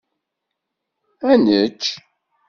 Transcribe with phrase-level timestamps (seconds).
[1.31, 1.83] Ad nečč?